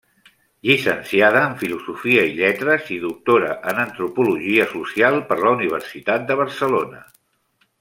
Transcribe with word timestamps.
Llicenciada 0.67 1.43
en 1.49 1.51
filosofia 1.63 2.23
i 2.29 2.33
lletres 2.39 2.89
i 2.95 2.97
doctora 3.03 3.51
en 3.73 3.83
antropologia 3.83 4.67
social 4.73 5.19
per 5.29 5.39
la 5.45 5.53
Universitat 5.59 6.27
de 6.33 6.41
Barcelona. 6.43 7.05